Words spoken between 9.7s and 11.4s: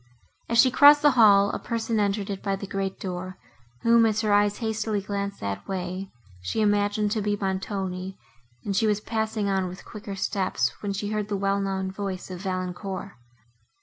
quicker steps, when she heard the